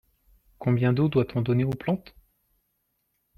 [0.57, 2.15] Combien d'eau doit-on donner aux plantes?